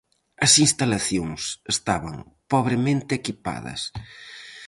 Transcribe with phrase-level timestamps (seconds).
[0.45, 1.41] As instalacións
[1.73, 2.15] estaban
[2.51, 3.81] pobremente equipadas.